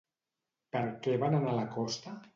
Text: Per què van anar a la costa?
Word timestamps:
Per 0.75 0.81
què 1.05 1.15
van 1.25 1.39
anar 1.41 1.53
a 1.55 1.59
la 1.61 1.71
costa? 1.77 2.19